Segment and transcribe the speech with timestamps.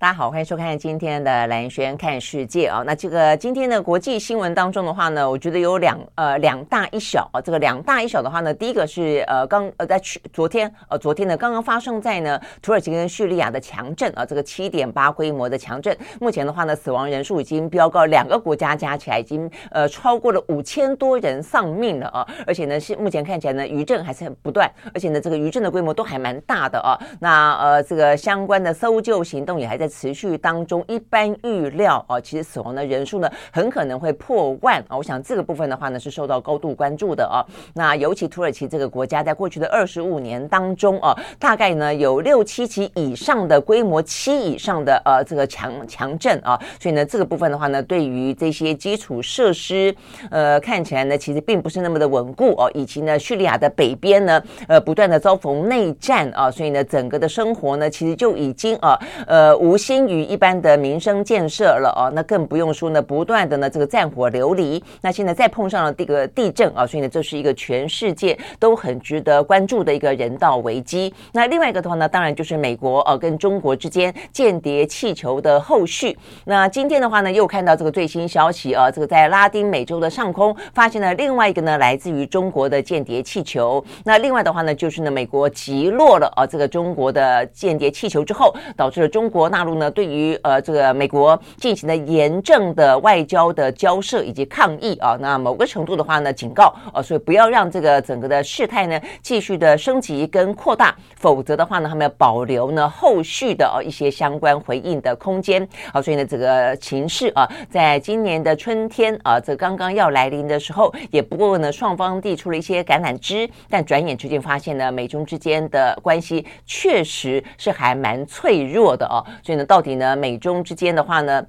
[0.00, 2.82] 大家好，欢迎收看今天的兰萱看世界啊。
[2.86, 7.36] 那这个今天的国际新闻当中的话呢，我觉得有两呃两大一小啊。
[7.38, 22.26] 这个两大一小的话呢，第一个是呃刚呃在去昨天呃昨天呢刚刚发生在呢土耳其跟叙利亚的强震啊，这个七点八规模的强震，目前的话呢死亡人数已经飙高，两个国家加起来已经呃超过了五千多人丧命了啊。
[22.46, 26.96] 而且呢是目前看起来呢余震还是很不断，而且呢这个余震的规模都还蛮大的啊。
[27.20, 29.89] 那呃这个相关的搜救行动也还在。
[29.90, 34.96] 持续当中，一般预料啊，其实死亡的人数呢，很可能会破万啊。
[34.96, 37.44] 我想这个部分的话呢，是受到高度关注的啊。
[37.74, 46.56] 那尤其土耳其这个国家，在过去的二十五年当中啊，大概呢有六七级以上的规模，七以上的呃这个强强震啊。
[46.80, 49.92] 所以呢，这个部分的话呢，对于这些基础设施，
[50.30, 52.70] 呃，看起来呢，其实并不是那么的稳固哦。
[52.74, 59.79] 以及呢，叙利亚的北边呢，呃，不断的遭逢内战啊，所以呢，整个的生活呢，其实就已经啊，呃，无。
[59.80, 71.12] 新于一般的民生建设了哦，那更不用说呢，不断的呢这个战火流离，那现在再碰上了这个地震啊，所以呢这是一个全世界都很值得关注的一个人道危机。
[71.32, 76.16] 那另外一个的话呢，当然就是美国呃跟中国之间间谍气球的后续。
[76.44, 83.82] 那今天的话呢，又看到这个最新消息啊，这个在拉丁美洲的上空发现了另外一个呢来自于中国的间谍气球。
[84.04, 105.66] 那另外的话呢，就是呢美国击落了啊这个中国的间谍气球之后，导致了中国大呢，对于呃这个美国进行了严正的外交的交涉以及抗议啊，那某个程度的话呢，警告啊，所以不要让这个整个的事态呢继续的升级跟扩大，否则的话呢，他们要保留呢后续的啊一些相关回应的空间。
[105.92, 119.66] 啊，所以呢，这个情势啊，在今年的春天啊，这刚刚要来临的时候，也不过呢，双方递出了一些橄榄枝，但转眼之间发现呢，美中之间的关系确实是还蛮脆弱的啊，所以呢。
[119.66, 121.44] 到底呢，美中之间的话呢，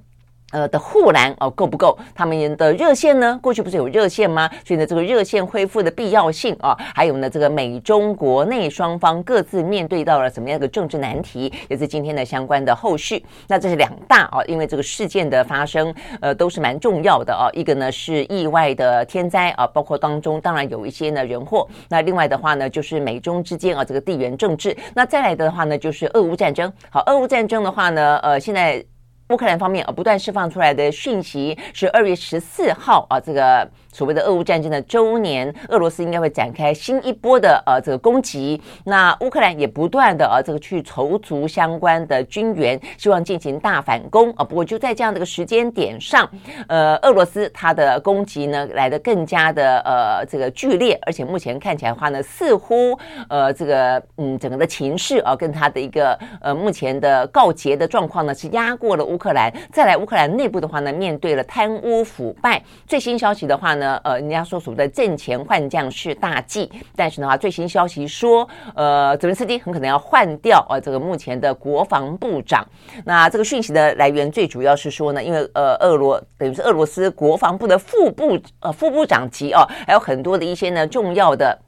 [0.52, 1.98] 呃的护栏哦够不够？
[2.14, 3.38] 他们的热线呢？
[3.42, 4.48] 过去不是有热线吗？
[4.64, 13.24] 所以呢，这个热线恢复的必要性啊，还有呢，这个美中国内双方各自面对到了什么样的政治难题，也是今天的相关的后续。
[13.48, 17.48] 那这是两大啊，因为这个事件的发生，呃，都是蛮重要的啊。
[17.52, 21.66] 一个呢是意外的天灾啊，包括当中当然有一些呢人祸。
[21.88, 24.76] 那另外的话呢，就是美中之间啊这个地缘政治。
[24.94, 26.72] 那再来的话呢，就是俄乌战争。
[26.90, 28.84] 好，俄乌战争的话呢，呃，现在。
[29.32, 33.66] 乌克兰方面啊，不断释放出来的讯息是二月十四号啊，这个。
[33.92, 38.60] 所谓的俄乌战争的周年，俄罗斯应该会展开新一波的呃这个攻击。
[38.84, 44.42] 那乌克兰也不断的呃这个去筹足相关的军援，希望进行大反攻啊。
[44.42, 46.26] 不过就在这样的一个时间点上，
[46.68, 52.98] 呃，俄罗斯它的攻击呢来的更加的呃这个剧烈，而且目前看起来的话呢，似乎
[53.28, 59.52] 呃这个嗯整个的情势啊跟它的一个呃目前的告捷的状况呢是压过了乌克兰。
[59.70, 63.81] 再来乌克兰内部的话呢，面对了贪污腐败，最新消息的话呢。
[63.82, 72.64] 呢，呃，人家说所谓的阵前换将是大忌，但是的话，最新消息说，呃，泽连斯基很可能要换掉呃这个目前的国防部长。
[73.04, 81.58] 那这个讯息的来源最主要是说呢，因为呃，俄罗等于是俄罗斯国防部的副部呃副部长级哦，还有很多的一些呢重要的。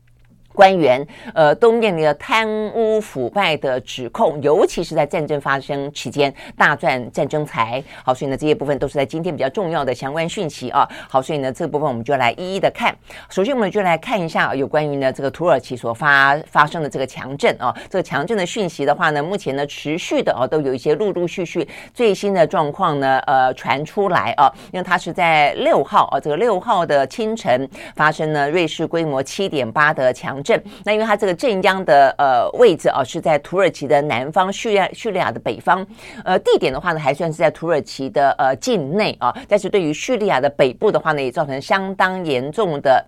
[0.55, 1.05] 官员
[1.35, 7.83] 呃都面临了贪污腐败的指控，尤其是在战争发生期间大赚战争财。
[8.05, 10.89] 好，所以呢这些部分都是在今天比较重要的相关讯息啊。
[11.11, 12.95] 好，所以呢这部分我们就来一一的看。
[13.29, 30.44] 首先我们就来看一下有关于呢这个土耳其所发发生的这个强震啊，这个强震的讯息的话呢，目前呢持续的啊都有一些陆陆续续最新的状况呢呃传出来啊，因为它是在六号啊这个六号的清晨发生了瑞士规模七点八的强。
[30.45, 35.85] 镇，那因为它这个镇央的呃位置啊是在土耳其的南方，叙利亚叙利亚的北方，
[36.25, 43.05] 呃地点的话呢还算是在土耳其的呃境内啊，但是对于叙利亚的北部的话呢也造成相当严重的。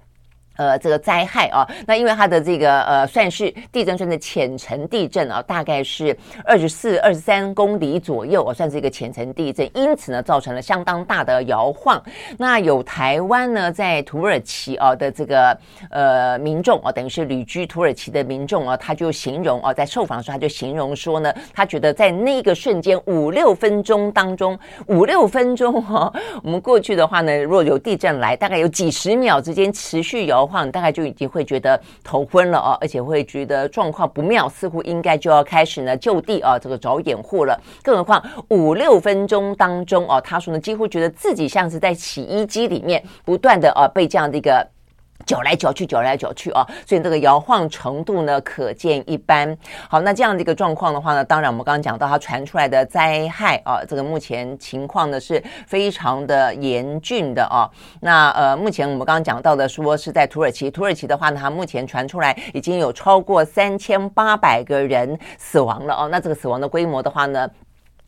[0.56, 12.02] 呃，这个灾害啊，那因为它的这个呃，算是地震算是浅层地震啊，大概是二十四、二十三公里左右啊，算是一个浅层地震，因此呢，造成了相当大的摇晃。
[12.38, 15.58] 那有台湾呢，在土耳其啊的这个
[15.90, 26.10] 呃民众啊，等于是旅居土耳其的民众啊，他就形容啊，在受访的时候他就形容说呢，他觉得在那个瞬间五六分钟当中，五六分钟哈、
[26.42, 30.45] 我们过去的话呢，若有地震来，大概有几十秒之间持续摇。
[30.46, 37.60] 话，大概就已经会觉得头昏了哦，而且会觉得状况不妙，似乎应该就要开始呢就地啊这个找掩护了。
[37.82, 44.66] 更何况五六分钟当中哦，他说呢几乎觉得自己像是在洗衣机里面不断的啊被这样的一个。
[45.26, 49.56] 搅来搅去，搅来搅去啊，所以这个摇晃程度呢，可见一斑。
[49.90, 57.68] 好，那这样的一个状况的话呢，当然我们刚刚讲到它传出来的灾害啊，这个目前情况呢是非常的严峻的啊。
[58.00, 66.08] 那呃，目前我们刚刚讲到的说是在土耳其，土耳其的话呢，它目前传出来已经有超过三千八百个人死亡了哦。
[66.08, 67.50] 那这个死亡的规模的话呢？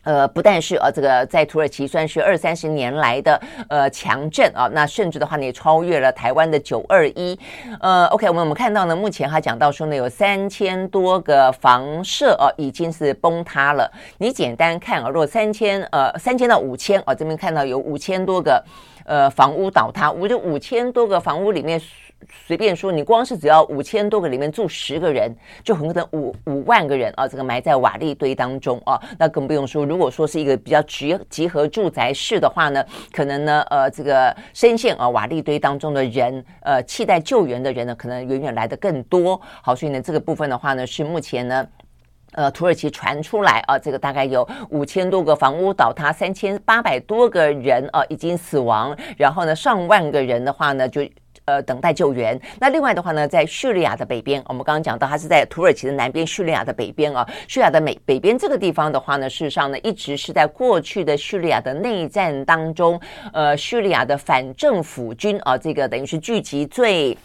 [0.09, 3.39] 呃，不但是呃，这个在土耳其算是二三十年来的
[3.69, 7.37] 呃强震啊，那甚至的话呢，也超越了台湾的九二一。
[7.79, 13.87] 呃，OK，我们我们看到呢，目前还讲到说呢，有三千多个房舍哦、已经是崩塌了。
[14.17, 18.63] 你简单看啊，如果三千呃三千到五千啊，这边看到有五千多个
[19.05, 21.79] 呃房屋倒塌，我就五千多个房屋里面。
[22.27, 25.33] 随便说，你光是只要五千多个里面住十个人，
[25.63, 28.99] 就很可能五五万个人啊，这个埋在瓦砾堆当中啊。
[29.17, 39.39] 那更不用说，如果说是一个比较集集合住宅式的话呢，可能呢，呃，这个深陷啊瓦砾堆当中的人，呃，期待救援的人呢，可能远远来的更多。
[39.63, 41.67] 好，所以呢，这个部分的话呢，是目前呢，
[42.33, 51.01] 呃，土耳其传出来啊，这个大概有五千多个房屋倒塌，三千八百多个人啊已经死亡，然后呢，上万个人的话呢就。
[51.49, 52.39] 呃，等待救援。
[52.59, 57.27] 那另外的话呢，在叙利亚的北边，我们刚刚讲到，它是在土耳其的南边，叙利亚的北边啊。
[57.47, 63.01] 叙利亚的北北边这个地方的话呢，事实上呢，一直是在过去的叙利亚的内战当中，
[63.33, 67.17] 呃，叙利亚的反政府军啊，这个等于是聚集最。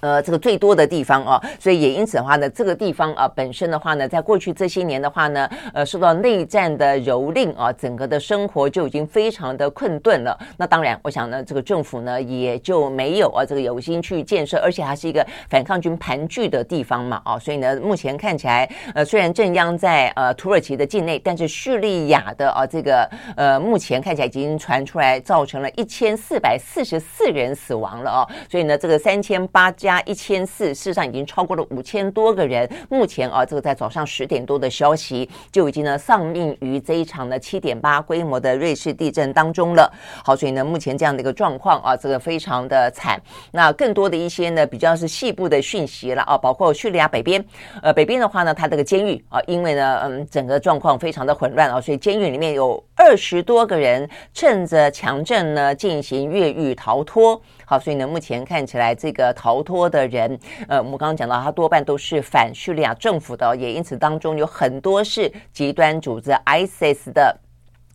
[0.00, 10.38] 呃，这个最多的地方哦，所以也因此的话呢，这个地方啊本身的话呢，在过去这些年的话呢，呃，受到内战的蹂躏啊，整个的生活就已经非常的困顿了。
[10.56, 23.06] 那当然，我想呢，这个政府呢也就没有啊这个有心去建设，而且还是一个反抗军盘踞的地方嘛，啊，所以呢，目前看起来，呃，虽然震央在呃土耳其的境内，但是叙利亚的啊这个
[23.36, 29.89] 呃目前看起来已经传出来，造成了一千四百四十四人死亡了啊，所以呢，这个三千八加。
[29.90, 32.70] 加一千四，事实上已经超过了五千多个人。
[32.88, 39.92] 目前啊，这个在早上十点多的消息，就已经呢丧命于这一场的七点八规模的瑞士地震当中了。
[40.24, 43.20] 好，所以呢，目前这样的一个状况啊，这个非常的惨。
[43.50, 47.44] 那更多的一些呢，比较是细部的讯息了啊，包括叙利亚北边，
[47.82, 57.42] 呃，北边的话呢，它这个监狱啊，因为呢，嗯，整个状况非常的混乱啊，所以监狱里面有二十多个人趁着强震呢进行越狱逃脱。
[57.70, 60.36] 好，所以呢，目前看起来这个逃脱的人，
[60.66, 67.38] 呃，我们刚刚讲到，他多半都是反叙利亚政府的，也因此当中有很多是极端组织 ISIS 的。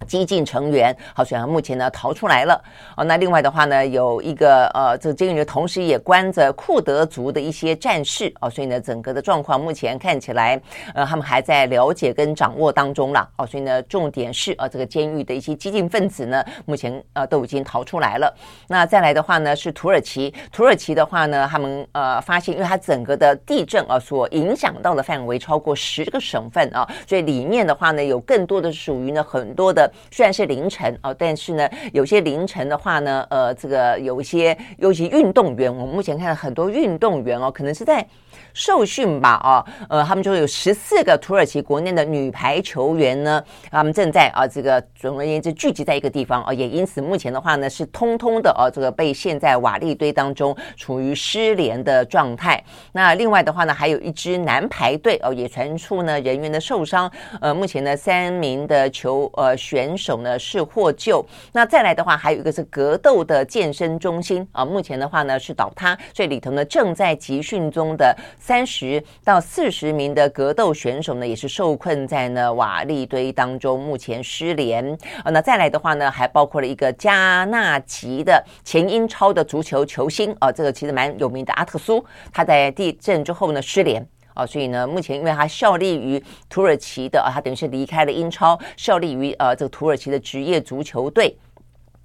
[0.07, 2.61] 激进成员，好，所以目前呢逃出来了。
[2.95, 10.61] 哦，那另外的话呢，有一个呃，这个监狱同时也关着库德族的一些战士哦，所以呢，整个的状况目前看起来，
[10.93, 13.27] 呃，他们还在了解跟掌握当中了。
[13.37, 18.31] 哦，所以呢，重点是呃，这个监狱的一些激进分子呢，目前呃都已经逃出来了。
[18.67, 29.84] 那再来的话呢，是土耳其，土耳其的话呢，他们呃发现，因为它整个的地震啊所影响到的范围超过十个省份啊，所以里面的话呢，有更多的属于呢很多的。
[30.11, 38.05] 虽然是凌晨哦，但是呢，有些凌晨的话呢，呃，这个有一些尤其运动员，我们目前看到很多运动员哦，可能是在。
[38.55, 52.63] 受训吧，啊，呃，他们就有十四个土耳其国内的女排球员呢，他们正在啊，这个总而言之聚集在一个地方啊，也因此目前的话呢，是通通的啊，这个被陷在瓦砾堆当中，处于失联的状态。
[52.93, 61.25] 那另外的话呢，还有一支男排队哦，也传出呢人员的受伤，呃，目前呢三名的球呃选手呢是获救。
[61.51, 68.15] 那再来的话，还有一个是格斗的健身中心啊，目前的话呢是倒塌，所以里头呢正在集训中的。
[68.45, 74.87] 三十到四十名的格斗选手呢，也是受困在呢瓦砾堆当中，目前失联。
[75.23, 91.35] 啊，那再来的话呢，还包括了一个加纳籍的前英超的足球球星啊，这个其实蛮有名的阿特苏，他在地震之后呢失联啊，所以呢，目前因为他效力于土耳其的啊，他等于是离开了英超，效力于呃这个土耳其的职业足球队。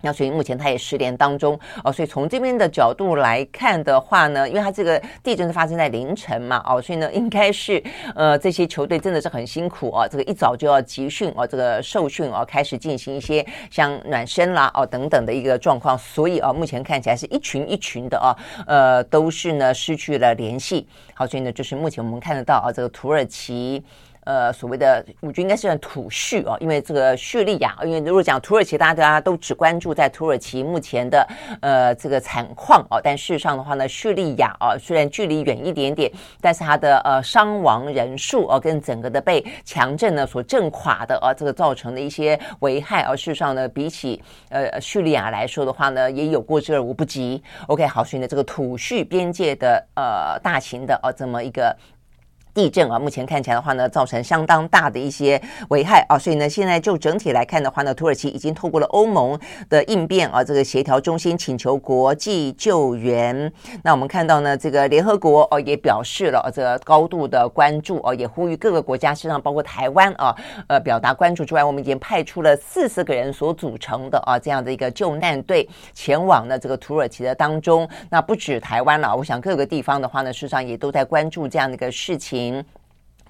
[0.03, 7.83] 那所以目前它也失联当中哦，所以从这边的角度来看的话呢，因为它这个地震是发生在凌晨嘛，哦，所以呢应该是
[8.15, 20.89] 呃这些球队真的是很辛苦哦，这个一早就要集训哦，这个受训哦，开始进行一些像暖身啦哦等等的一个状况，所以啊目前看起来是一群一群的啊，呃都是呢失去了联系。
[21.15, 23.85] 好，所以呢就是目前我们看得到啊这个土耳其。
[24.25, 31.27] 呃，所谓的，我觉得应该是算土叙哦，因为这个叙利亚，因为如果讲土耳其，大家都只关注在土耳其目前的
[31.63, 47.43] 呃这个惨况哦，但事实上的话呢，叙利亚啊，虽然距离远一点点，但是它的呃伤亡人数哦，跟整个的被强震呢所震垮的啊，这个造成的一些危害，而事实上呢，比起呃叙利亚来说的话呢，也有过之而无不及。
[47.69, 51.75] OK，好，所以呢，这个土叙边界的呃大型的哦这么一个。
[52.55, 59.39] 地震啊，目前看起来的话呢，造成相当大的一些危害啊，所以呢，现在就整体来看的话呢，土耳其已经透过了欧盟
[59.69, 63.53] 的应变啊，这个协调中心请求国际救援。
[63.83, 70.35] 那我们看到呢，这个联合国哦也表示了啊这高度的关注哦，也呼吁各个国家，实上包括台湾啊，
[70.67, 77.89] 呃，表达关注之外，我们已经派出了四十个人所组成的啊这样的一个救难队前往了这个土耳其的当中。
[78.09, 82.40] 那不止台湾了，我想各个地方的话呢，事实上也都在关注这样的一个事情。
[82.41, 82.65] being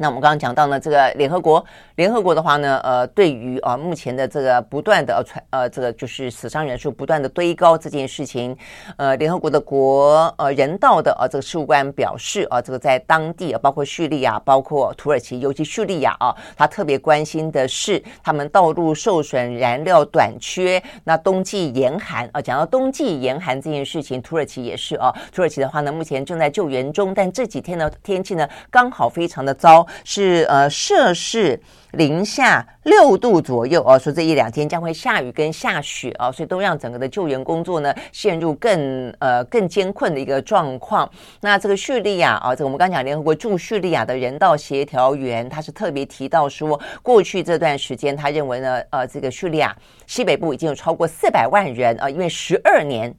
[0.02, 1.62] 那我们刚刚讲到呢，这个联合国，
[1.96, 8.56] 联合国的话呢，呃，对于啊目前的这个不断的呃传呃这个就是死伤人数不断的堆高这件事情，
[8.96, 29.86] 呃，联合国的国呃人道的呃这个事务官表示啊，这个在当地啊，包括叙利亚，包括土耳其，尤其叙利亚啊，他特别关心的是他们道路受损、燃料短缺，那冬季严寒啊，讲到冬季严寒这件事情，土耳其也是啊，土耳其的话呢，目前正在救援中，但这几天呢天气呢刚好非常的糟。
[30.04, 31.60] 是呃摄氏
[31.92, 41.10] 零下六度左右哦，说这一两天将会下雨跟下雪哦，所以都让整个的救援工作呢陷入更呃更艰困的一个状况。
[41.40, 53.14] 那这个叙利亚啊，这个我们刚讲联合国驻叙利亚的人道协调员，他是特别提到说，过去这段时间，他认为呢，呃，这个叙利亚西北部已经有超过四百万人啊，因为十二年。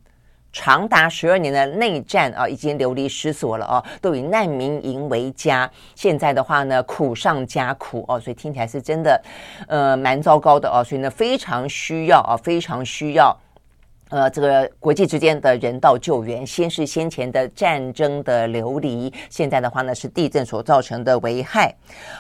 [0.54, 5.70] 长达十二年的内战啊，已经流离失所了啊，都以难民营为家。
[5.96, 9.22] 现在的话呢，苦上加苦哦，所以听起来是真的，
[9.68, 10.84] 呃，蛮糟糕的哦。
[10.84, 13.36] 所以呢，非常需要啊，非常需要。
[14.12, 21.74] 呃，这个国际之间的人道救援，先是先前的战争的流离，现在的话呢是地震所造成的危害。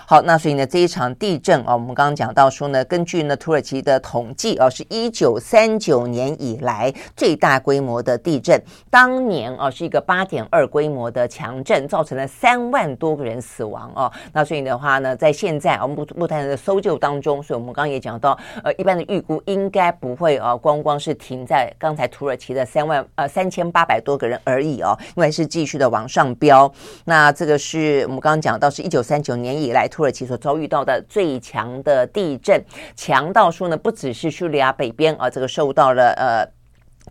[0.07, 8.57] 好，那所以呢这一场地震啊，我们刚刚讲到说呢，根据呢土耳其的统计啊，是一九三九年以来最大规模的地震。
[8.89, 14.09] 当年啊是一个八点二规模的强震，造成了三万多个人死亡啊。
[14.31, 21.69] 那所以的话呢，在现在我们不不断的搜救当中，所以我们刚刚也讲到，呃，一般的预估应该不会啊，光光是停在。
[21.81, 26.71] 刚才土耳其的三万呃三千八百多个人而已哦，因为是继续的往上飙。
[27.05, 32.63] 那这个是我们刚刚讲到，是一九三九年以来土耳其所遭遇到的最强的地震，
[32.95, 36.60] 强到说呢，不只是叙利亚北边啊，这个受到了呃。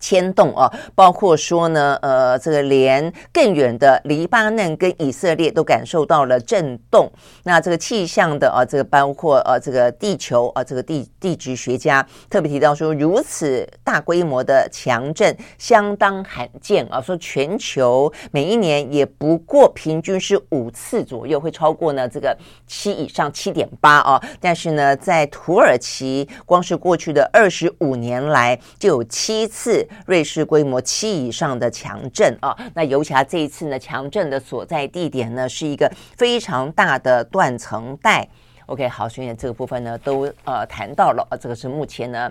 [0.00, 7.08] 牵动啊，包括说呢，呃，这个连更远的黎巴嫩跟以色列都感受到了震动。
[7.44, 22.34] 那这个气象的啊，这个包括呃，这个地球啊，这个地地质学家特别提到说，如此大规模的强震相当罕见啊，说全球每一年也不过平均是五次左右会超过呢这个
[22.66, 29.86] 七以上七点八啊，但是呢，在土耳其光是过去的二十五年来就有七次。
[30.06, 38.26] 瑞士规模七以上的强震啊，那尤其它这一次呢，强震的所在地点呢，是一个非常大的断层带。
[38.66, 42.30] OK，好，所以这个部分呢，都呃谈到了，这个是目前呢，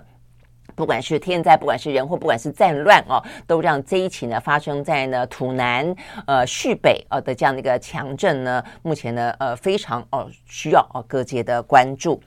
[0.74, 5.94] 不管是天灾，不管是人祸，不管是战乱啊，都让这一起呢发生在呢土南
[6.26, 12.18] 呃叙北呃的这样的一个强震呢，目前呢呃非常哦需要啊各界的关注。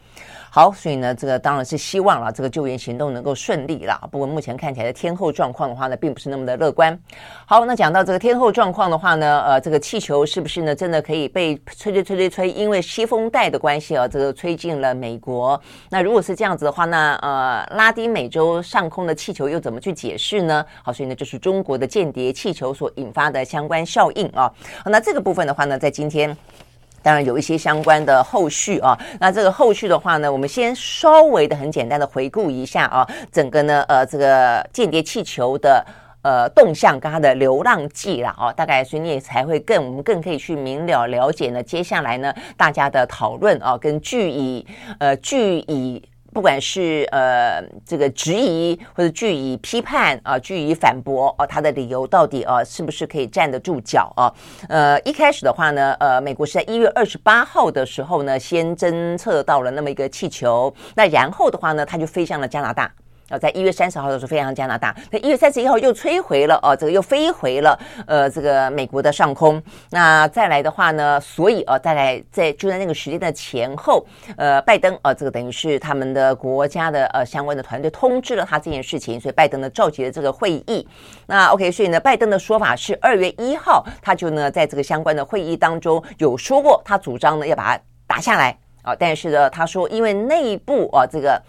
[0.56, 4.00] 好，所以呢，这个当然是希望了，这个救援行动能够顺利了。
[4.12, 6.96] 不过目前看起来的天候状况的话呢，并不是那么的乐观。
[7.48, 12.52] 好，那讲到这个天候状况的话呢，呃，这个气球是不是呢，真的可以被吹吹吹吹吹？
[12.52, 15.60] 因为西风带的关系啊，这个吹进了美国。
[15.90, 20.64] 那如果是这样子的话，那呃，拉丁美洲上空的气球又怎么去解释呢？
[20.84, 24.54] 好，所以呢，就是中国的间谍气球所引发的相关效应啊。
[24.86, 26.38] 那这个部分的话呢，在今天。
[27.04, 35.86] 当然有一些相关的后续啊，那这个后续的话呢，我们先稍微的很简单的回顾一下啊，整个呢呃这个间谍气球的
[36.22, 44.66] 呃动向跟它的流浪记了啊，大概所以你也才会更我们更可以去明了了解呢，接下来呢大家的讨论啊，跟据以
[44.98, 46.02] 呃据以。
[46.34, 54.34] 不管是呃这个质疑或者据以批判啊，据以反驳哦，他的理由到底啊是不是可以站得住脚啊？
[54.68, 62.92] 呃，一开始的话呢，呃，美国是在一月二十八号的时候呢，先侦测到了那么一个气球，那然后的话呢，他就飞向了加拿大。
[63.34, 67.76] 呃，在一月三十号的时候飞向加拿大，那一月三十一号又摧毁了哦，这个又飞回了
[68.06, 69.60] 呃这个美国的上空。
[69.90, 74.06] 那再来的话呢，所以呃，再来在就在那个时间的前后，
[74.38, 80.88] 呃，拜登呃，这个等于是他们的国家的呃相关的团队通知了他这件事情，所以拜登呢召集了这个会议。
[81.26, 91.42] 那 OK，所以呢，拜登的说法是二月一号他就呢在这个相关的会议当中有说过，他主张呢要把它打下来啊，但是呢，他说因为内部啊这个。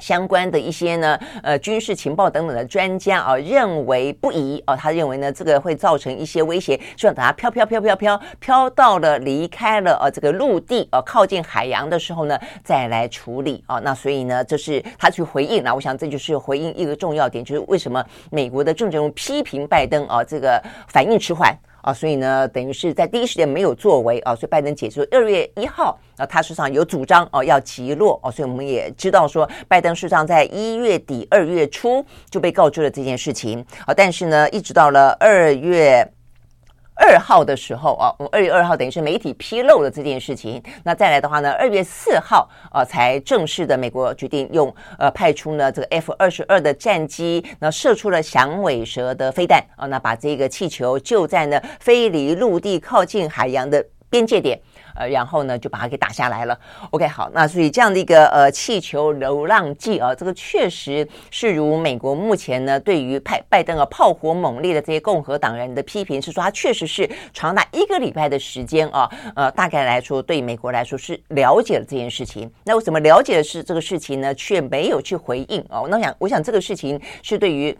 [0.00, 13.78] 相关的一些呢，呃，军事情报等等的专家啊，认为不宜哦，他认为呢，这个会造成一些威胁，希望等它飘飘飘飘飘飘到了离开了呃这个陆地呃靠近海洋的时候呢，再来处理啊。
[13.78, 15.62] 那所以呢，这是他去回应。
[15.62, 21.54] 那我想这就是回应一个重要点，就是为什么美国的政治人物批评拜登啊，这个反应迟缓。
[21.82, 36.06] 啊，所以呢，等于是在第一时间没有作为啊，所以拜登解释二月一号啊，他实际上有主张哦，要击落啊，所以我们也知道说，拜登实际上在一月底二月初就被告知了这件事情啊，但是呢，一直到了二月。
[37.00, 40.62] 二号的时候啊，我们二月二号等于是媒体披露了这件事情。
[40.84, 54.60] 那再来的话呢，二月四号啊，才正式的美国决定用呃派出呢这个 F 二十二的战机，那射出了响尾蛇的飞弹啊，那把这个气球就在呢飞离陆地靠近海洋的边界点。
[55.00, 56.58] 呃，然后呢，就把它给打下来了。
[56.90, 72.52] OK，好，那所以这样的一个呃气球流浪记啊，这个确实是如美国目前呢对于派拜登啊炮火猛烈的这些共和党人的批评是说，他确实是长达一个礼拜的时间啊，呃，大概来说对美国来说是了解了这件事情。
[72.64, 75.88] 那为什么了解的是这个事情呢，却没有去回应哦？
[75.90, 77.74] 那我想，我想这个事情是对于。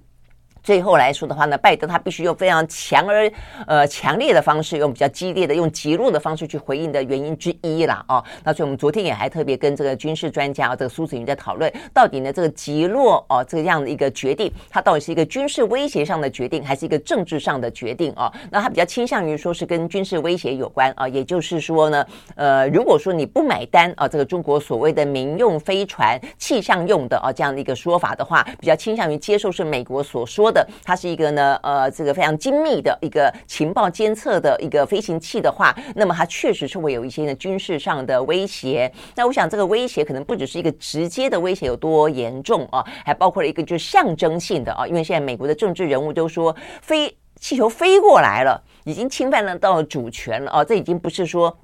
[0.71, 3.29] 最后来说的话呢，拜登他必须用非常强而
[3.67, 8.05] 呃强烈的方式，用比较激烈的、用极弱的方式去回应的原因之一啦。
[8.07, 8.23] 哦。
[8.45, 18.33] 那所以我们昨天也还特别跟这个军事专家这个苏子云在讨论，到底呢这个极弱哦这样的一个决定，它到底是一个军事威胁上的决定，还是一个政治上的决定哦？
[18.49, 30.60] 那他比较倾向于说是跟军事威胁有关啊，也就是说呢，呃，如果说你不买单啊，这个中国所谓的民用飞船气象用的啊这样的一个说法的话，比较倾向于接受是美国所说的。
[30.85, 38.91] 它是一个呢，呃，这个非常精密的一个情报监测的一个飞行器的话，那么它确实是会有一些呢军事上的威胁。
[39.15, 51.57] 那我想这个威胁可能不只是一个直接的威胁有多严重啊，还包括了一个就是象征性的啊，因为现在美国的政治人物都说飞气球飞过来了，已经侵犯了到主权了啊，这已经不是说。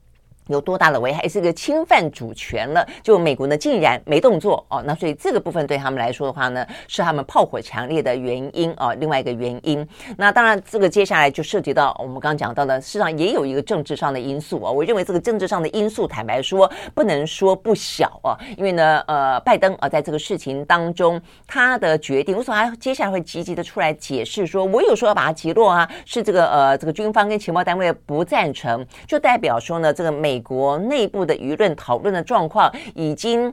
[0.48, 1.28] 有多大的危害？
[1.28, 2.86] 是一个侵犯主权了。
[3.02, 4.82] 就美国呢，竟然没动作哦。
[4.86, 8.94] 那所以这个部分对他们来说的话呢，是他们炮火强烈的原因啊。
[8.94, 14.70] 另外一个原因，那当然这个接下来就涉及到我们刚刚讲到的，事实上也有一个政治上的因素啊。
[14.70, 18.38] 我认为这个政治上的因素，坦白说不能说不小啊。
[18.56, 25.90] 因为呢，呃，拜登啊，在这个事情当中，他的决定，为什么他接下来会积极的出来解释说，我有说要把它击落啊？
[26.04, 30.35] 是这个呃，这个军方跟情报单位不赞成，就代表说呢，这个美。
[30.36, 33.50] 美国内部的舆论讨论的状况已经，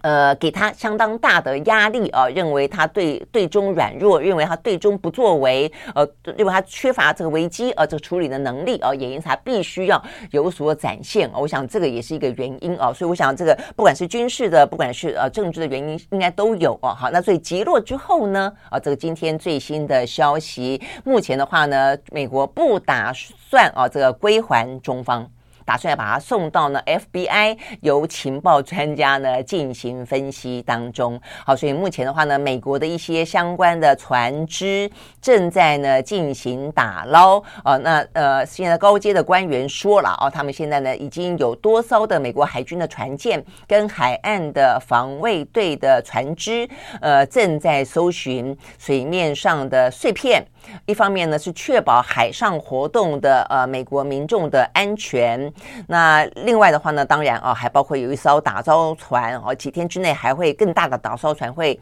[0.00, 6.04] 呃，给他相当大的压力啊，认为他对对中软弱，认为他对中不作为，呃，
[6.36, 10.02] 认为他缺乏这个危机呃这个处理的能力啊，也因此他必须要
[10.32, 11.30] 有所展现。
[11.32, 16.92] 我想这个也是一个原因啊，所以我想这个不管是军事的，不管是呃政治的原因，应该都有啊。
[16.94, 25.28] 好，那所以击落之后呢，啊，这个今天最新的消息，目前的话呢，美国不打算啊这个归还中方。
[25.68, 31.20] 打算要把它送到呢 FBI，由情报专家呢进行分析当中。
[31.44, 37.38] 好，所以目前的话呢，美国的一些相关的船只正在呢进行打捞。
[37.62, 46.66] 啊，那呃，现在高阶的官员说了啊，他们现在呢已经有多艘的美国海军的船舰跟海岸的防卫队的船只，
[47.02, 50.42] 呃，正在搜寻水面上的碎片。
[50.86, 55.52] 一方面呢是确保海上活动的呃美国民众的安全，
[55.86, 61.78] 那另外的话呢，当然啊还包括有一艘打造船哦，几天之内还会更大的打造船会。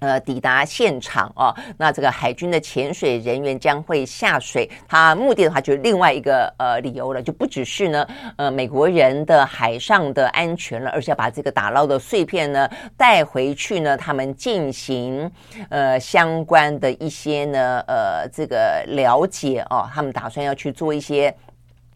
[0.00, 4.68] 呃，抵达现场哦，那这个海军的潜水人员将会下水。
[4.88, 15.30] 他目的的话，就是另外一个呃理由了，就不只是呢，呃，美国人的海上的安全了，而且要把这个打捞的碎片呢带回去呢，他们进行
[15.68, 21.34] 呃相关的一些呢呃这个了解哦，他们打算要去做一些，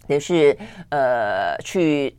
[0.07, 0.57] 也是
[0.91, 2.17] 呃去。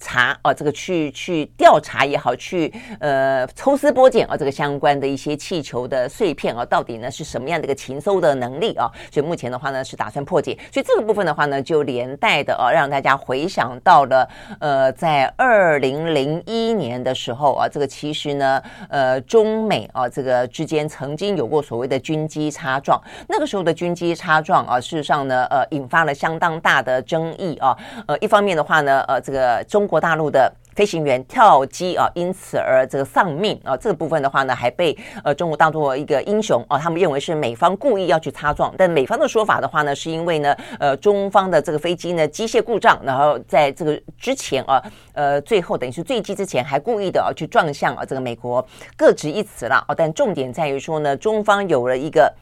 [0.00, 8.90] 查哦，这个去去调查也好，去呃抽丝剥茧啊，这个相关的一些气球的碎片啊，到底呢是什么样的一个情搜的能力啊？
[9.12, 14.26] 所以目前的话呢是打算破解，所以这个部分的话呢就连带的啊，让大家回想到了
[14.58, 44.80] 呃，在二零零一年的时候啊，这个其实呢呃中美啊这个之间曾经有过所谓的军机擦撞，那个时候的军机擦撞啊，事实上呢呃引发了相当大的争议啊，呃一方面的话呢呃这个中中国大陆的飞行员跳机啊，因此而这个丧命啊，这个部分的话呢，还被呃中国当作一个英雄啊，他们认为是美方故意要去擦撞，但美方的说法的话呢，是因为呢，呃，中方的这个飞机呢机械故障，然后在这个之前啊，
[45.12, 48.64] 呃，最后等于是坠机之前还故意的啊去撞向啊这个美国，
[48.96, 52.32] 各执一词了啊，但重点在于说呢，中方有了一个。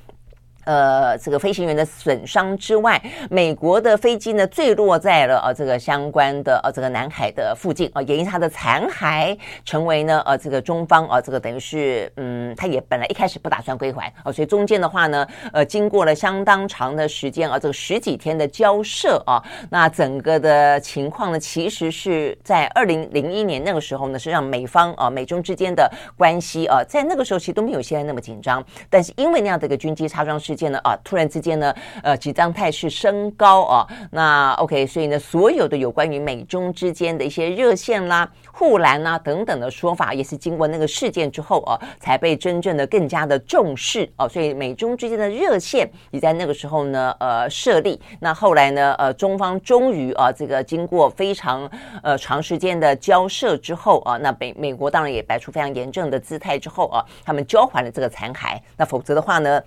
[0.69, 30.58] 呃，这个飞行员的损伤之外，美国的飞机呢坠落在了呃这个相关的呃这个南海的附近啊，也因它的残骸成为呢呃这个中方啊这个等于是嗯，他也本来一开始不打算归还啊，所以中间的话呢，呃，经过了相当长的时间啊，这个十几天的交涉啊，那整个的情况呢，其实是在二零零一年那个时候呢，是让美方啊美中之间的关系啊，在那个时候其实都没有现在那么紧张，但是因为那样的一个军机擦撞事。
[30.59, 33.87] 间呢啊，突然之间呢，呃，紧张态势升高啊。
[34.11, 44.27] 那 OK，所以呢，所有的有关于美中之间的一些热线啦、护栏啦等等的说法，也是经过那个事件之后啊，才被真正的更加的重视啊。
[44.27, 48.01] 所以美中之间的热线也在那个时候呢，呃，设立。
[48.21, 51.71] 那后来呢，呃，中方终于啊，这个经过非常
[52.03, 58.59] 呃长时间的交涉之后啊，那美美国当然也摆出非常严正的姿态之后啊，他们交还了这个残骸。
[58.77, 59.63] 那否则的话呢？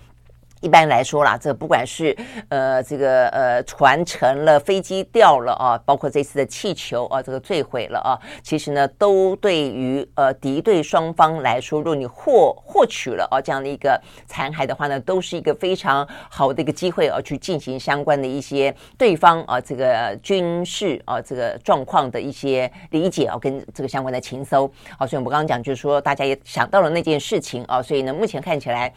[0.62, 2.16] 一般来说啦，这不管是
[2.48, 24.70] 呃这个呃船沉了，飞机掉了啊，包括这次的气球啊，这个坠毁了啊，其实呢，都对于呃敌对双方来说，如果你获获取了啊这样的一个残骸的话呢，都是一个非常好的一个机会啊，去进行相关的一些对方啊这个军事啊这个状况的一些理解啊，跟这个相关的情搜。
[24.96, 28.92] 好，所以我们刚刚讲就是说，大家也想到了那件事情啊，所以呢，目前看起来。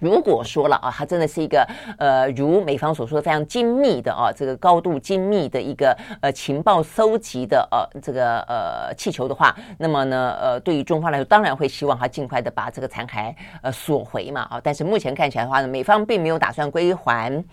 [0.00, 1.66] 如果说了啊，它真的是一个
[1.98, 17.44] 呃，如美方所说的非常精密的啊，这个高度精密的一个呃情报收集的呃这个呃气球的话，那么呢呃，对于中方来说，当然会希望它尽快的把这个残骸呃索回嘛啊，但是目前看起来的话呢，美方并没有打算归还。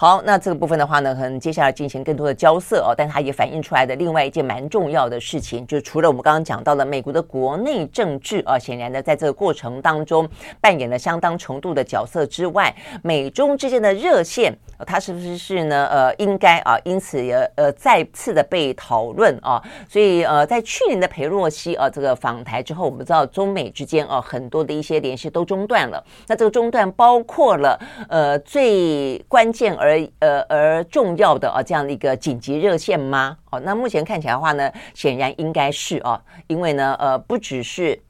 [0.00, 10.26] 好，那这个部分的话呢，可能接下来进行更多的交涉哦，但它也反映出来的另外一件蛮重要的事情，就除了我们刚刚讲到的美国的国内政治啊，显然呢在这个过程当中
[10.58, 15.86] 扮演了相当程度的角色之外，美中之间的热线，它是不是是呢？
[15.90, 33.36] 呃，应该啊，因此也呃再次的被讨论啊，所以呃，在去年的裴洛西啊这个访台之后，我们知道中美之间啊很多的一些联系都中断了，那这个中断包括了呃最关键而而呃而重要的啊这样的一个紧急热线吗？
[33.50, 38.00] 哦，那目前看起来的话呢，显然应该是啊，因为呢呃不只是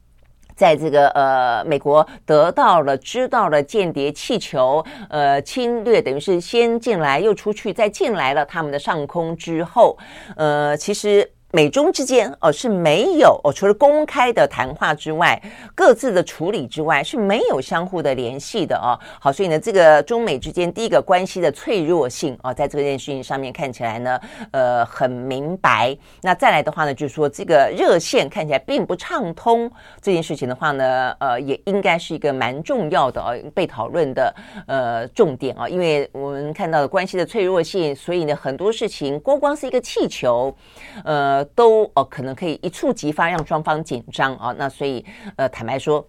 [0.55, 9.97] 在这个呃美国得到了知道了间谍气球呃侵略，等于是先进来又出去再进来了他们的上空之后，
[10.35, 11.31] 呃其实。
[11.53, 15.41] 美中之间哦是没有哦，除了公开的谈话之外，
[15.75, 18.97] 各自的处理之外是没有相互的联系的哦。
[19.19, 24.19] 好，所以呢，这个中美之间第一个关系的脆弱性啊，在这件事情上面看起来呢，
[24.51, 25.95] 呃，很明白。
[26.21, 29.69] 那再来的话呢，就是说这个热线看起来并不畅通，
[30.01, 34.33] 这件事情的话呢，呃，也应该是一个蛮重要的啊，被讨论的
[34.67, 40.55] 呃重点啊，因为我们看到的关系的脆弱性，所以呢，很多事情光光是一个气球，
[41.03, 41.40] 呃。
[41.45, 44.53] 都哦，可能可以一触即发，让双方紧张啊。
[44.57, 46.05] 那所以呃，坦白说。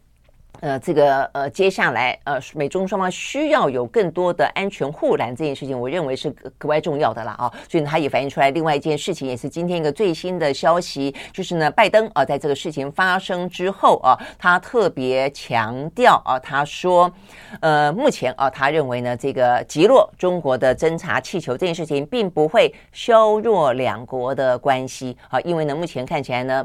[0.62, 7.52] 呃，这个呃，接下来呃，美中双方需要有更多的安全护栏这件事情，我认为是格外重要的了啊。
[7.68, 17.12] 所以呢它也反映出来另外一件事情，也是今天一个最新的消息，就是呢，拜登啊，在这个事情发生之后啊，他特别强调啊，他说，
[17.58, 26.64] 呃，目前啊，他认为呢，这个击落中国的侦察气球这件事情，并不会削弱两国的关系啊，因为呢，目前看起来呢。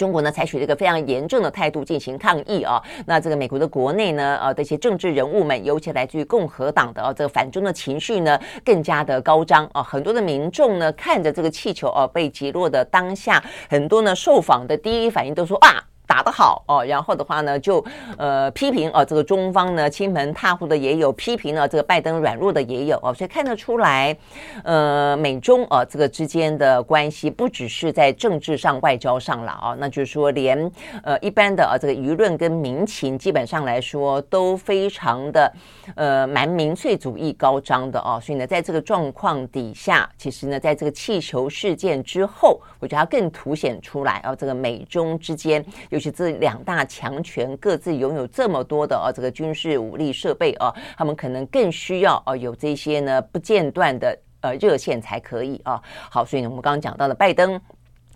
[0.00, 2.82] 中国呢，采取了一个非常严重的态度进行抗议啊。
[3.04, 9.82] 那这个美国的国内呢，呃，这些政治人物们，尤其来自于共和党的啊，这个反中的情绪呢，更加的高涨啊。
[9.82, 15.89] 很多的民众呢，看着这个气球啊被击落的当下，很多呢受访的第一反应都说啊。
[16.10, 17.84] 打得好哦，然后的话呢，就
[18.18, 24.16] 呃批评哦，这个中方呢亲门踏户的也有，批评呢这个拜登软弱的也有哦，所以看得出来，
[24.64, 30.68] 呃，美中啊这个之间的关系不只是在政治上、外交上了啊，那就是说连
[31.04, 35.52] 呃一般的啊这个舆论跟民情，基本上来说都非常的
[35.94, 45.99] 呃蛮民粹主义高涨的哦，所以呢，在这个状况底下，其实呢，在这个气球事件之后，我觉得它更凸显出来哦，这个美中之间有。
[46.00, 55.80] 是这两大强权各自拥有这么多的啊，这个军事武力设备啊，他们可能更需要啊有这些呢不间断的呃热线才可以啊。
[56.10, 57.60] 好，所以呢，我们刚刚讲到了拜登。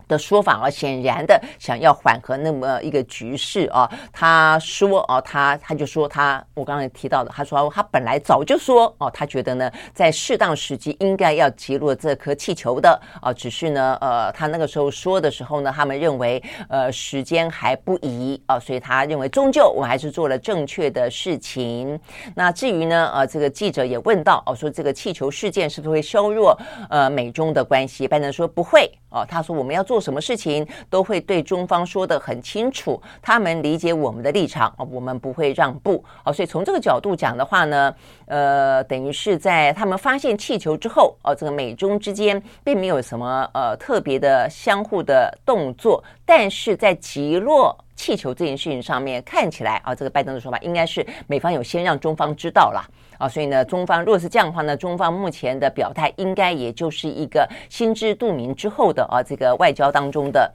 [0.09, 3.91] 的说法啊，显然的想要缓和那么一个局势啊。
[4.13, 21.99] 他说啊，他他就说他，我刚才提到的，他说他本来早就说哦，他觉得呢，在适当时机应该要击落这颗气球的啊，只是呢，呃，他那个时候说的时候呢，他们认为呃时间还不宜啊，所以他认为终究我们还是做了正确的事情。
[22.35, 26.59] 那至于呢，呃，这个记者也问到哦，说这个气球事件是不是会削弱
[26.91, 28.07] 呃美中的关系？
[28.07, 29.94] 拜登说不会哦，他说我们要做。
[29.95, 36.33] 做什么事情都会对中方说得很清楚，他们理解我们的立场啊，我们不会让步啊。
[36.33, 37.95] 所以从这个角度讲的话呢，
[38.27, 52.85] 呃，等于是在他们发现气球之后，哦，这个美中之间并没有什么呃特别的相互的动作，但是在击落气球这件事情上面，看起来啊，这个拜登的说法应该是美方有先让中方知道了。
[53.19, 60.53] 啊，所以呢，中方若是这样的话呢，中方目前的表态应该也就是一个心知肚明之后的啊，这个外交当中的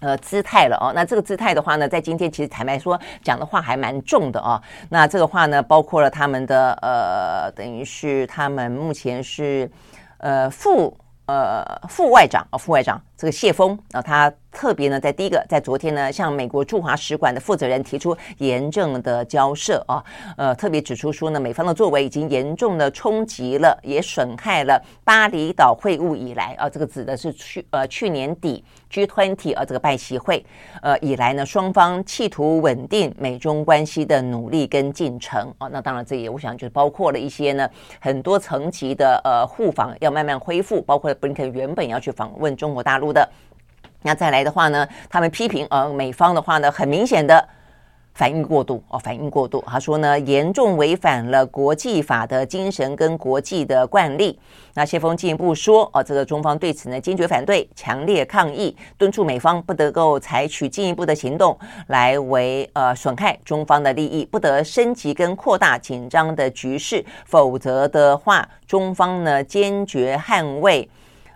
[0.00, 0.92] 呃姿态了哦。
[0.94, 4.60] 那这个姿态的话呢，在今天其实坦白说讲的话还蛮重的哦。
[4.88, 9.70] 那这个话呢，包括了他们的呃，等于是他们目前是
[10.18, 14.32] 呃副呃副外长啊，副外长这个谢峰啊，他。
[14.58, 20.02] 特别呢，在第一个，在昨天呢，向美国驻华使馆的负责人提出严正的交涉啊，
[20.36, 30.44] 呃，特别指出说呢，美方的作为已经严重的冲击了，也损害了巴厘岛会晤以来啊，这个指的是去呃去年底 G20 啊这个拜习会
[30.82, 43.30] 呃以来呢，双方企图稳定美中关系的努力跟进程啊，那当然这也我想就是包括了一些呢很多层级的呃互访要慢慢恢复，包括布林肯原本要去访问中国大陆的。
[44.02, 47.48] 那再来的话呢，他们批评呃美方的话呢，很明显的
[48.14, 49.62] 反应过度哦，反应过度。
[49.66, 54.38] 他说呢，严重违反了国际法的精神跟国际的惯例。
[54.74, 61.56] 那谢锋进一步说哦，这个中方对此呢坚决反对，强烈抗议，敦促美方不得够采取进一步的行动
[61.88, 70.88] 来为呃损害中方的利益，不得升级跟扩大紧张的局势，否则的话，中方呢坚决捍卫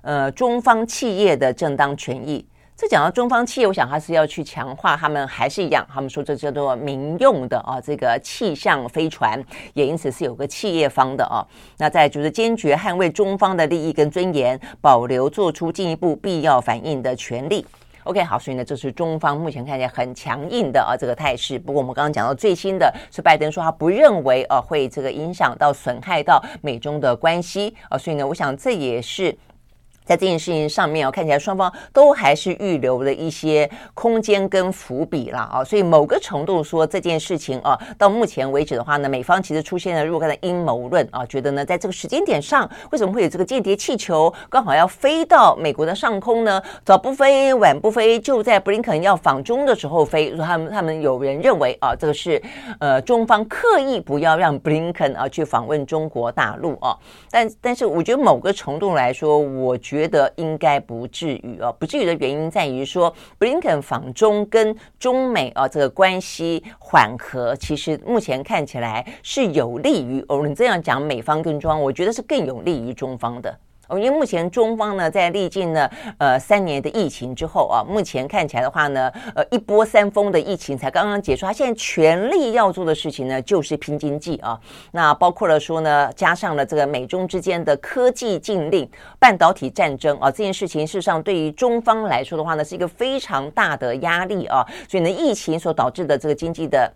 [0.03, 2.45] 呃中方企业的正当权益。
[2.83, 5.87] 这讲到中方企业，我想他是要去强化他们，还是一样？
[5.89, 9.41] 他们说这叫做民用的啊，这个气象飞船，
[9.75, 11.47] 也因此是有个企业方的啊。
[11.79, 17.65] 那再就是坚决捍卫中方的利益跟尊严，保留做出进一步必要反应的权利。
[18.03, 21.57] OK，好，所以呢，这是中方目前看起来很强硬的啊这个态势。
[21.61, 29.39] 不过我们刚刚讲到最新的是拜登说他不认为啊会这个影响到损害到美中的关系啊，所以呢，我想这也是。
[30.05, 46.63] 在这件事情上面啊，看起来双方都还是预留了一些空间跟伏笔了啊，所以某个程度说这件事情啊，到目前为止的话呢，美方其实出现了若干的阴谋论啊，觉得呢，在这个时间点上，为什么会有这个间谍气球刚好要飞到美国的上空呢？
[46.85, 50.35] 早不飞，晚不飞，就在布林肯要访中的时候飞。
[50.37, 52.43] 说他们他们有人认为啊，这个是
[52.79, 56.97] 呃中方刻意不要让布林肯啊去访问中国大陆啊，
[57.31, 70.47] 但但是我觉得某个程度来说，我觉得应该不至于哦，不至于的原因在于说，布林肯访中跟中美啊这个关系缓和，其实目前看起来是有利于哦。
[70.47, 73.55] 你这样讲，美方跟中，我觉得是更有利于中方的。
[73.99, 84.59] 因为目前中方呢，在历经了呃三年的疫情之后啊，目前看起来的话呢，呃一波三风的疫情才刚刚结束，他现在全力要做的事情呢，就是拼经济啊。
[84.91, 94.67] 那包括了说呢，加上了这个美中之间的科技禁令、半导体战争啊，这件事情事实上对于中方来说的话呢，是一个非常大的压力啊。
[94.89, 96.93] 所以呢，疫情所导致的这个经济的。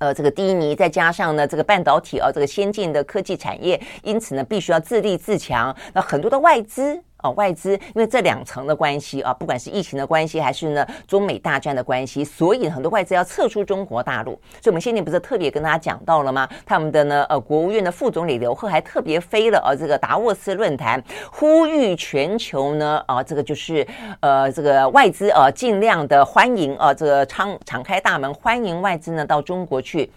[0.00, 5.76] 呃，这个低迷，再加上呢，这个半导体啊，这个先进的科技产业，因此呢，必须要自立自强。
[5.92, 14.32] 那很多的外资啊，外资因为这两层的关系啊，不管是疫情的关系，还是呢中美大战的关系，所以很多外资要撤出中国大陆。
[14.60, 16.48] 所以我们先前不是特别跟大家讲到了吗？
[16.64, 23.86] 他们的呢，呃，国务院的副总理刘鹤还特别飞了啊，这个达沃斯论坛，呼吁全球呢，啊，这个就是
[24.20, 30.10] 呃，这个外资啊，尽量的欢迎啊，这个敞敞开大门，欢迎外资呢到中国去。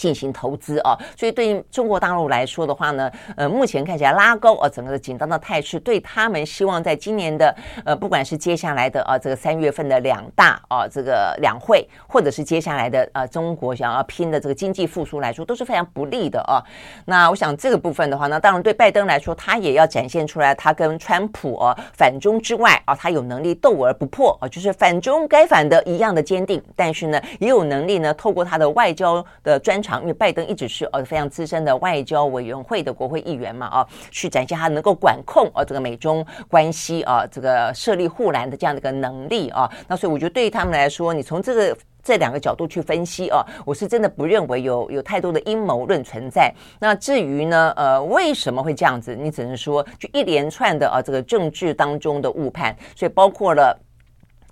[0.00, 16.64] 进行投资啊，所以对于中国大陆来说的话呢，呃，目前看起来拉高啊，整个的紧张的态势，对他们希望在今年的呃，不管是接下来的啊，这个三月份的两大啊，这个两会，或者是接下来的啊，中国想要拼的这个经济复苏来说，都是非常不利的啊。
[17.04, 29.89] 那我想这个部分的话呢，当然对拜登来说，他也要展现出来，他跟川普啊反中之外啊，他有能力斗而不破啊，就是反中该反的一样的坚定，但是呢，也有能力呢，透过他的外交的专长。
[29.98, 46.52] 因为拜登一直是呃非常资深的外交委员会的国会议员嘛啊，去展现他能够管控啊这个美中关系啊这个设立护栏的这样的一个能力啊，那所以我觉得对于他们来说，你从这个这两个角度去分析啊，我是真的不认为有有太多的阴谋论存在。
[46.78, 53.78] 那至于呢呃为什么会这样子，你只能说就一连串的啊这个政治当中的误判，所以包括了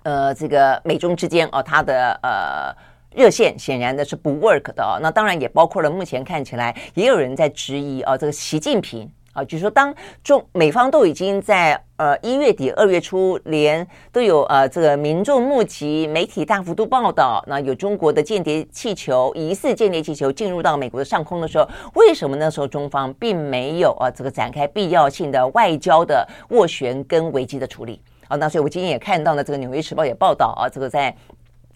[0.03, 2.88] 呃这个美中之间啊它的呃。
[3.15, 9.93] 热线显然的是不 work 的哦，那当然也包括了目前看起来也有人在质疑啊，这个习近平啊，就说当
[10.23, 28.37] 中美方都已经在呃一月底二月初连都有呃这个民众募集媒体大幅度报道，那有中国的间谍气球疑似间谍气球进入到美国的上空的时候，为什么那时候中方并没有啊这个展开必要性的外交的斡旋跟危机的处理啊？
[28.37, 31.15] 那所以我今天也看到了这个《纽约时报》也报道啊，这个在。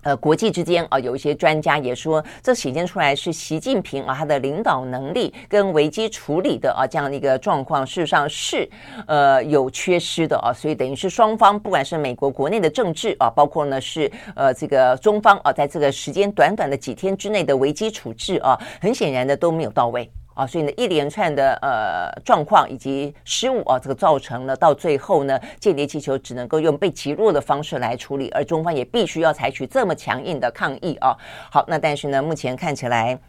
[0.04, 8.70] 呃，国际之间啊，有一些专家也说，这显现出来是习近平啊，他的领导能力跟危机处理的啊这样的一个状况，事实上是
[9.08, 20.10] 呃有缺失的啊，所以等于是双方不管是美国国内的政治啊，包括呢是呃这个中方啊，在这个时间短短的几天之内的危机处置啊，很显然的都没有到位。
[20.34, 31.16] 啊，所以呢，一连串的呃状况以及失误啊，这个造成了到最后呢，间谍气球只能够用被击落的方式来处理，而中方也必须要采取这么强硬的抗议啊。
[31.52, 33.20] 好，那但是呢，目前看起来。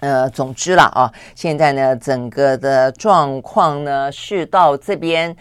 [0.00, 5.34] 呃，总之了啊，现在呢，整个的状况呢是到这边，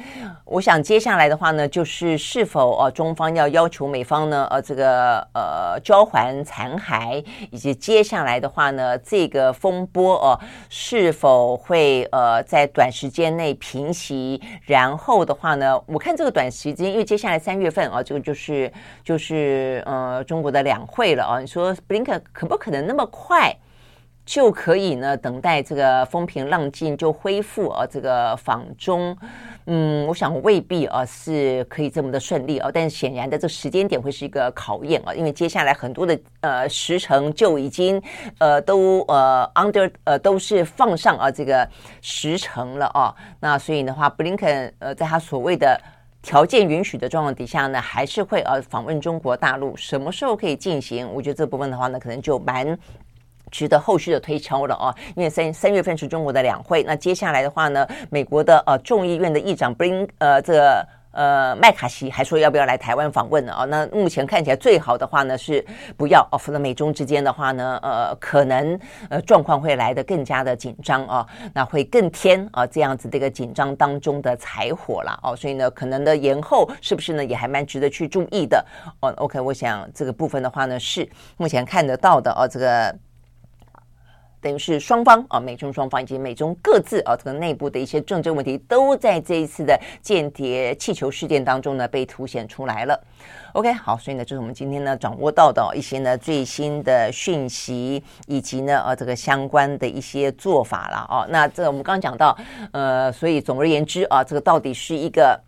[0.45, 10.39] 我想接下来的话呢，就是是否呃、啊、中方要要求美方呢，呃、这个呃交还残骸，以及接下来的话呢，这个风波哦、啊，
[10.69, 14.41] 是否会呃在短时间内平息？
[14.65, 18.71] 然后的话呢，我看这个短时间，因为接下来三月份啊，这个就是
[19.03, 23.53] 就是呃中国的两会了啊，你说布林肯可不可能那么快？
[24.25, 29.15] 就可以呢，等待这个风平浪静就恢复啊，这个访中，
[29.67, 38.01] 嗯，我想未必啊是可以这么的顺利啊，但是显然的这时间点会是一个考验啊，因为接下来很多的呃时程就已经
[38.39, 41.67] 呃都呃 under 呃都是放上啊这个
[42.01, 45.79] 时程了啊，那所以的话，布林肯呃在他所谓的
[46.23, 51.07] 条件允许的状况底下呢，还是会呃访问中国大陆，什么时候可以进行？
[51.13, 52.75] 我觉得这部分的话呢，可能就蛮。
[53.55, 63.63] 值得后续的推敲了啊，因为三三月份是中国的两会，那接下来的话呢，美国的呃众议院的议长布林呃这个呃麦卡锡还说要不要来台湾访问呢啊？
[63.63, 65.65] 那目前看起来最好的话呢是
[65.95, 68.77] 不要哦，否则美中之间的话呢，呃可能
[69.09, 78.65] 呃状况会来得更加的紧张啊，那会更添啊这样子这个紧张当中的柴火了哦，所以呢可能的延后是不是呢也还蛮值得去注意的
[78.99, 82.93] 哦？OK，我想这个部分的话呢是目前看得到的哦，这个。
[84.45, 93.03] 等于是双方啊，美中双方以及美中各自啊，这个内部的一些政治问题，都在这一次的间谍气球事件当中呢，被凸显出来了。
[93.53, 101.25] OK，好，所以呢，这是我们今天呢掌握到的一些呢最新的讯息，以及呢呃这个相关的一些做法了啊。
[101.27, 102.37] 那这我们刚讲到，
[102.71, 105.41] 呃，所以总而言之啊，这个到底是一个。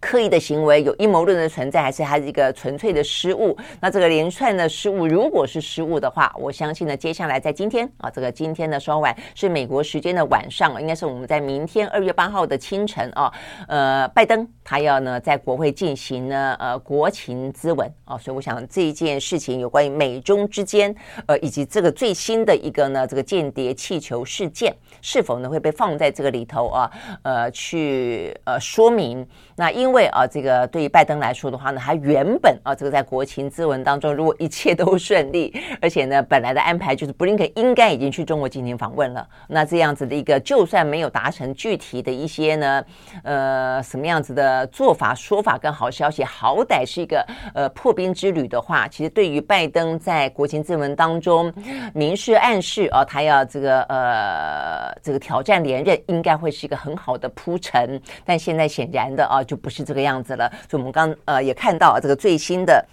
[0.00, 3.56] 刻意的行为有阴谋论的存在，还是它是一个纯粹的失误？
[3.80, 13.30] 那这个连串的失误，如果是失误的话，我相信呢，接下来在今天啊，这个今天的双晚是美国时间的晚上，应该是我们在明天二月八号的清晨啊，
[13.68, 20.94] 呃，拜登他要呢在国会进行呢呃国情咨文啊，所以我想这一件事情有关于美中之间
[21.26, 26.90] 呃以及这个最新的一个呢这个间谍气球事件是否呢会被放在这个里头啊
[27.22, 29.26] 呃去呃说明
[29.60, 29.90] 那因。
[29.90, 39.26] 为啊，这个对于拜登来说的话呢，他原本啊，这个在国情咨文当中，如果一切都 顺利，而且呢，本来的安排就是布林肯应该已经去中国进行访问了。
[39.48, 42.84] 那这样子的一个，就算没有达成具体的一些呢，
[43.24, 51.52] 呃，什么样子的做法、说法跟好消息，好歹是一个呃破冰之旅的话，其实对于拜登在国情咨文当中
[51.92, 58.00] 明示暗示啊，他要这个呃这个挑战连任，应该会是一个很好的铺陈。
[58.24, 60.48] 但现在显然的啊，就不是这个样子了。
[60.70, 62.86] 所以我们刚呃也看到这个最新的。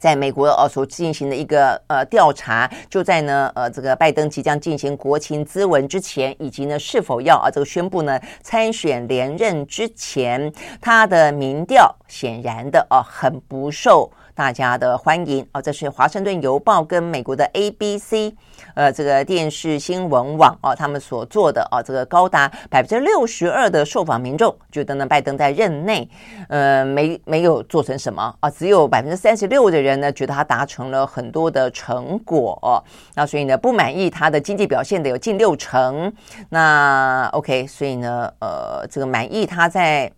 [0.00, 10.50] 在美国呃所进行的一个呃调查，就在呢呃这个拜登即将进行国情咨文之前，以及呢是否要啊这个宣布呢参选连任之前，
[10.80, 14.10] 他的民调显然的啊很不受。
[14.34, 18.32] 大家的欢迎哦，这是《华盛顿邮报》跟美国的 ABC，
[18.74, 26.08] 呃，这个电视新闻网哦，他们所做的哦，这个高达百分之六十二的受访民众觉得呢，拜登在任内，
[26.48, 32.82] 呃，没没有做成什么啊，只有百分之三十六的人呢，觉得他达成了很多的成果哦，
[33.14, 36.12] 那所以呢，不满意他的经济表现的有近六成，
[36.48, 40.10] 那 OK，所以呢，呃，这个满意他在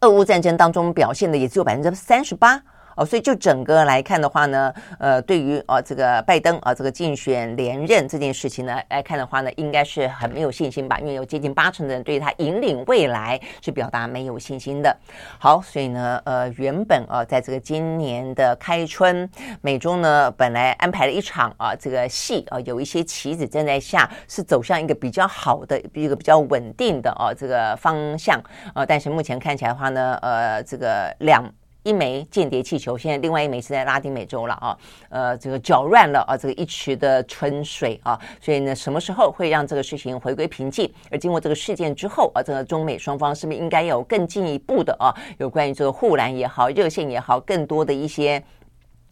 [0.00, 2.60] 俄乌战争当中表现的也只有百分之三十八。
[2.96, 10.98] 哦，所以就整个来看的话呢，呃，对于啊这个拜登啊这个竞选连任这件事情呢来看的话呢，应该是很没有信心吧？
[10.98, 14.94] 因为有接近八成的人对于他引领未来是表达没有信心的。
[15.38, 19.28] 好，所以呢，呃，原本啊在这个今年的开春，
[19.60, 28.38] 美中呢本来安排了一场啊这个戏啊，有一些棋子正在下，是走向一个比较好的一个比较稳定的啊这个方向
[28.74, 31.50] 啊，但是目前看起来的话呢，呃，这个两。
[31.82, 34.78] 一枚间谍气球，现在另外一枚是在拉丁美洲了啊，
[35.08, 40.92] 呃，这个搅乱了啊，这个一池的春水啊，所以呢，什么时候会让这个事情回归平静？
[41.10, 48.42] 而经过这个事件之后啊，这个中美双方是不是应该有更进一步的啊，有关于这个护栏也好、热线也好，更多的一些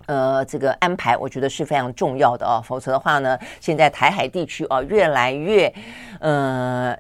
[0.07, 5.73] 呃这个安排，我觉得是非常重要的啊，否则的话呢，现在台海地区啊越来越
[6.21, 6.97] 呃。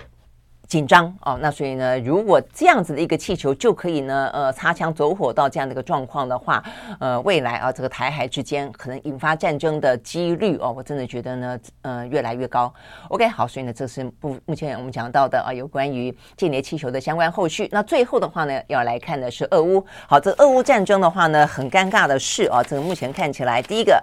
[0.71, 6.63] 紧张哦，那所以呢，如果这样子的一个气球就可以呢，呃，擦枪走火到这样的一个状况的话，
[7.01, 12.73] 呃，未来啊，这个台海之间可能引发战争的几率哦，我真的觉得呢，呃，越来越高。
[13.09, 17.69] OK，好，所以呢，这是不目前我们讲到的啊，有关于间谍气球的相关后续。
[17.73, 19.85] 那最后的话呢，要来看的是俄乌。
[20.07, 24.01] 好，这俄乌战争的话呢，很尴尬的是啊，这个目前看起来，第一个。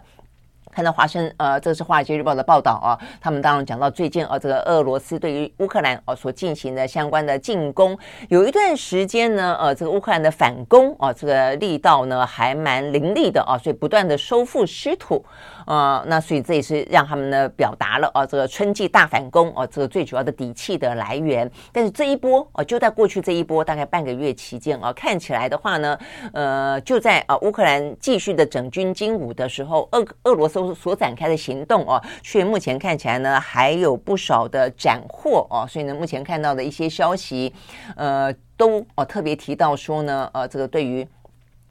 [0.77, 7.97] 看到华盛，呃，这是《华尔街日报》的报道啊，他们当然讲到最近，啊，这个俄罗斯对于乌克兰啊所进行的相关的进攻，
[8.29, 15.25] 有一段时间呢，呃，这个乌克兰的反攻啊，这个力道呢还蛮凌厉的啊，所以不断的收复失土。
[15.67, 21.49] 呃，那所以这也是让他们呢表达了啊，这个春季大反攻啊，这个最主要的底气的来源。
[21.71, 25.99] 但是这一波啊，就在过去这一波大概半个月期间啊，看起来的话呢，
[26.33, 37.53] 呃，就在啊乌克兰继续的整军经武的时候，俄俄罗斯所展开的行动啊，却目前看起来呢还有不少的斩获啊，所以呢，目前看到的一些消息，
[37.97, 41.05] 呃，都哦特别提到说呢，呃，这个对于。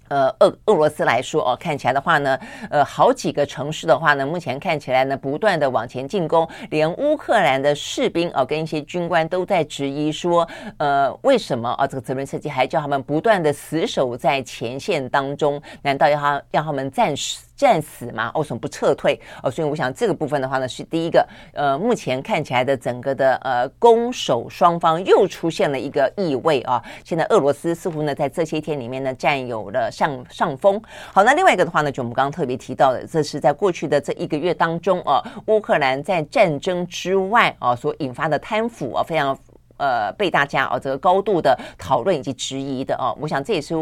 [0.08, 2.38] 呃，俄俄罗斯来说哦，看起来的话呢，
[2.70, 10.46] 呃，好几个城市的话呢，目前看起来呢，不断的往前进攻，连乌克兰的士兵哦，跟一些军官都在质疑说，
[10.78, 11.86] 呃，为什么啊？
[11.86, 15.60] 这个泽连斯基还叫他们不断的死守在前线当中？
[15.82, 17.38] 难道要他要他们暂时？
[17.56, 18.30] 战死吗？
[18.34, 19.18] 为什么不撤退？
[19.42, 21.26] 哦，所以我想这个部分的话呢，是第一个。
[21.54, 26.82] 呃，目前看起来的整个的呃攻守双方又出现了一个异位啊。
[27.02, 30.80] 现在俄罗斯似乎呢在这些天里面呢占有了上上风。
[31.12, 39.36] 好，那另外一个的话呢，就我们刚刚特别提到的，这是在过去的这一个月当中啊，乌克兰在战争之外啊所引发的贪腐啊，非常
[39.78, 43.14] 呃被大家啊这个高度的讨论以及质疑的啊。
[43.20, 43.74] 我想这也是。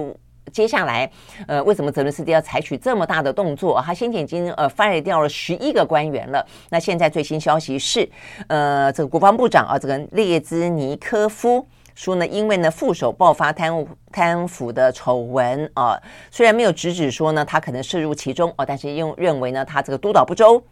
[0.53, 1.11] 接下来，
[1.47, 3.83] 呃，为什么泽伦斯基要采取这么大的动作？
[3.85, 6.47] 他先前已经呃 fire 掉了十一个官员了。
[6.71, 8.09] 那现在最新消息是，
[8.49, 20.63] 呃，这个国防部长啊，这个列兹尼科夫说呢，因为呢副手爆发贪污贪腐的丑闻啊，虽然没有直指说呢他可能涉入其中啊，但是用认为呢他这个督导不周。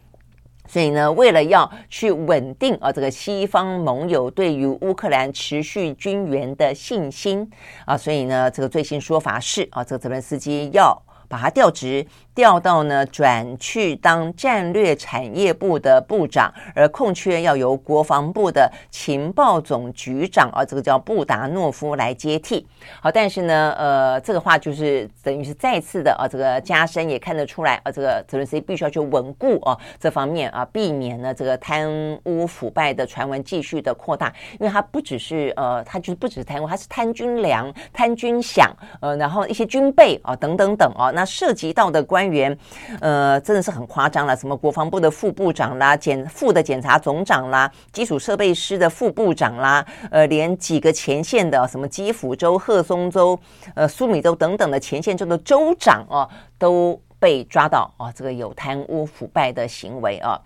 [0.69, 7.49] 所以呢，为了要去稳定啊，这个西方盟友对于乌克兰持续军援的信心
[7.85, 10.97] 啊，所以呢，这个最新说法是啊，这个泽连斯基要
[11.33, 22.67] 把他调职，调到呢转去当战略产业部的部长，而空缺要由国防部的情报总局长啊，这个叫布达诺夫来接替。
[23.01, 31.89] 好，但是呢，呃，这个话就是等于是再次的啊，这个加深也看得出来啊，这个泽连斯基必须要去稳固啊这方面啊，避免呢这个贪
[32.25, 34.31] 污腐败的传闻继续的扩大，
[34.61, 38.69] 因为他不只是呃，他就是不只是贪污，他是贪军粮、贪军饷，
[39.01, 42.57] 呃，然后一些军备啊等等等啊，那涉及到的官员，
[43.01, 53.39] 呃，真的是很夸张了，什么国防部的副部长啦、检副的检察总长啦、基础设备师的副部长啦，呃，连几个前线的什么基辅州、赫松州、
[53.75, 60.41] 呃苏米州等等的前线州的州长哦、都被抓到啊，这个有贪污腐败的行为啊。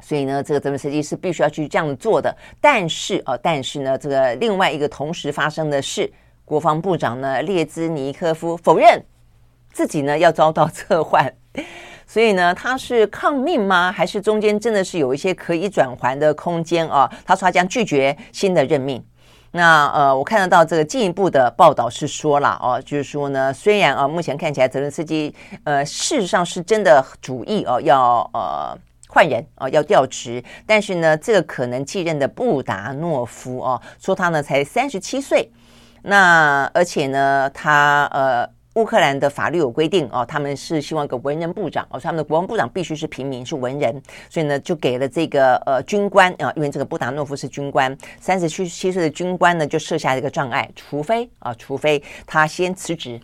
[0.00, 2.32] 所以呢，这个泽连斯基是必须要去这样做的。
[2.60, 6.08] 但是啊，但是呢，这个另外一个同时发生的是，
[6.44, 9.02] 国防部长呢列兹尼科夫否认
[9.72, 11.32] 自己呢要遭到撤换。
[12.06, 13.92] 所以呢，他是抗命吗？
[13.92, 17.10] 还是中间真的是有一些可以转圜的空间啊？
[17.24, 19.04] 他说他将拒绝新的任命。
[19.50, 28.78] 那呃，我看得到这个进一步的报道是说了哦，就是说呢，虽然啊，目前看起来泽连斯基呃，事实上是真的主意哦，要呃。
[29.10, 35.50] 换人啊，要调职，但是呢，这个可能继任的布达诺夫哦，说他呢才三十七岁，
[36.02, 38.46] 那而且呢，他呃，
[38.78, 44.00] 乌克兰的法律有规定哦，他们是希望一个文人部长哦，他们的国防部长必须是平民，是文人，
[44.30, 53.20] 所以呢，就给了这个呃军官啊，因为这个布达诺夫是军官，三十七七岁的军官呢，就设下一个障碍，除非啊，除非他先辞职。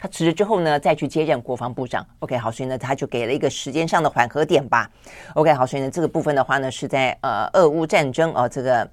[0.00, 2.06] 他辞职之后呢，再去接任国防部长。
[2.20, 4.88] OK，好，所以呢，他就给了一个时间上的缓和点吧。
[5.34, 8.88] OK，好，所以呢，这个部分的话呢，是在呃，俄乌战争啊、这个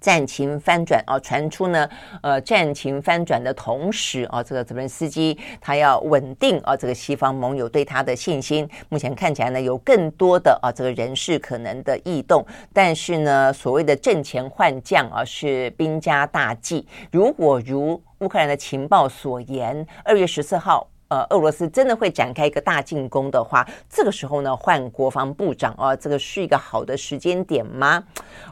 [0.00, 1.88] 战情翻转啊、传出呢，
[2.22, 8.68] 呃，战情翻转的同时啊、这个泽连斯基他要稳定啊、这个西方盟友对他的信心。
[8.88, 16.86] 目前看起来呢，有更多的啊、这个人事可能的异动，但是呢，所谓的阵前换将啊、是兵家大忌。
[17.10, 28.02] 如果如乌克兰的情报所言，二月十四号，呃，俄罗斯真的会展开一个大进攻的话，这个时候呢，换国防部长啊，这个是一个好的时间点吗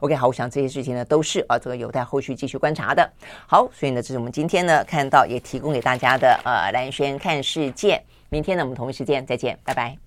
[0.00, 3.08] ？OK，好，我想这些事情呢，都是啊，这个有待后续继续观察的。
[3.46, 8.02] 好，所以呢，这是我们今天呢看到也提供给大家的呃蓝轩看世界。
[8.30, 10.05] 明天呢，我们同一时间再见，拜拜。